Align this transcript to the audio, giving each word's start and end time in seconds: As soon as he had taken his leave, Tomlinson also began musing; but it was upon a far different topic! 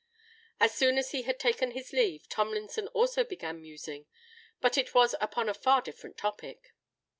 As 0.59 0.73
soon 0.73 0.97
as 0.97 1.11
he 1.11 1.21
had 1.21 1.37
taken 1.39 1.73
his 1.73 1.93
leave, 1.93 2.27
Tomlinson 2.27 2.87
also 2.87 3.23
began 3.23 3.61
musing; 3.61 4.07
but 4.59 4.75
it 4.75 4.95
was 4.95 5.13
upon 5.21 5.47
a 5.47 5.53
far 5.53 5.79
different 5.79 6.17
topic! 6.17 6.73